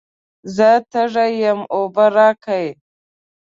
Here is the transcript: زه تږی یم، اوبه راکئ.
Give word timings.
زه 0.55 0.69
تږی 0.91 1.31
یم، 1.41 1.59
اوبه 1.75 2.05
راکئ. 2.15 2.65